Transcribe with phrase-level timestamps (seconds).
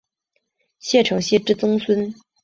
[0.79, 2.11] 谢承锡之曾孙。